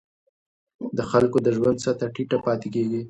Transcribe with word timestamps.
د 0.97 0.99
خلکو 1.11 1.37
د 1.45 1.47
ژوند 1.57 1.77
سطحه 1.85 2.13
ټیټه 2.15 2.37
پاتې 2.45 2.67
کېږي. 2.73 2.99